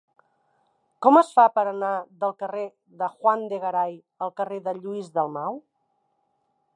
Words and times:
Com 1.05 1.19
es 1.19 1.27
fa 1.33 1.43
per 1.57 1.65
anar 1.71 1.91
del 2.23 2.33
carrer 2.39 2.63
de 3.03 3.11
Juan 3.19 3.45
de 3.53 3.61
Garay 3.67 3.95
al 4.27 4.35
carrer 4.41 4.59
de 4.69 4.77
Lluís 4.79 5.15
Dalmau? 5.19 5.61